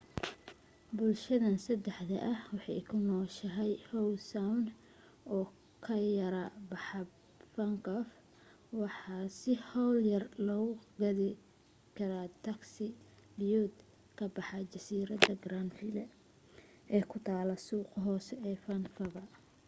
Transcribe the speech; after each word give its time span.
bulshhadan 0.95 1.57
saxda 1.65 2.17
ah 2.33 2.39
waxay 2.53 2.81
ku 2.89 2.95
nooshahay 3.07 3.73
howe 3.89 4.15
sound 4.31 4.65
oo 5.35 5.45
ka 5.85 5.95
yara 6.17 6.43
baxaab 6.69 7.07
vancouver 7.55 8.07
waxana 8.79 9.27
si 9.39 9.51
hawl 9.67 9.97
yar 10.11 10.25
loogu 10.47 10.75
gaadhi 11.01 11.29
kaeaa 11.97 12.27
tagsi 12.45 12.87
biyood 13.39 13.73
ka 14.17 14.25
baxa 14.35 14.57
jasiiradda 14.71 15.33
grandville 15.45 16.05
ee 16.95 17.03
ku 17.11 17.17
taal 17.27 17.49
suuqa 17.67 17.97
hoose 18.05 18.33
ee 18.49 18.55
vancouver 18.65 19.25